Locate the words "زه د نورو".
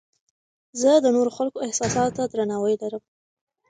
0.81-1.31